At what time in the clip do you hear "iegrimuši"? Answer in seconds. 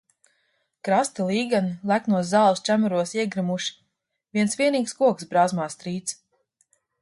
3.19-3.77